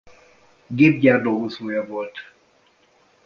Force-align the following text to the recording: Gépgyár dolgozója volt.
Gépgyár 0.67 1.21
dolgozója 1.21 1.85
volt. 1.85 2.31